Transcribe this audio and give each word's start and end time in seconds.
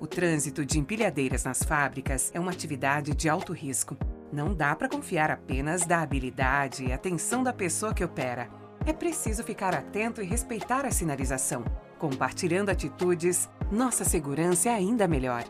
O 0.00 0.06
trânsito 0.06 0.64
de 0.64 0.78
empilhadeiras 0.78 1.42
nas 1.42 1.62
fábricas 1.64 2.30
é 2.32 2.38
uma 2.38 2.52
atividade 2.52 3.14
de 3.16 3.28
alto 3.28 3.52
risco. 3.52 3.96
Não 4.32 4.54
dá 4.54 4.76
para 4.76 4.88
confiar 4.88 5.28
apenas 5.28 5.84
da 5.84 6.00
habilidade 6.00 6.84
e 6.84 6.92
atenção 6.92 7.42
da 7.42 7.52
pessoa 7.52 7.92
que 7.92 8.04
opera. 8.04 8.48
É 8.86 8.92
preciso 8.92 9.42
ficar 9.42 9.74
atento 9.74 10.22
e 10.22 10.24
respeitar 10.24 10.86
a 10.86 10.92
sinalização. 10.92 11.64
Compartilhando 11.98 12.68
atitudes, 12.68 13.48
nossa 13.72 14.04
segurança 14.04 14.68
é 14.68 14.72
ainda 14.72 15.08
melhor. 15.08 15.42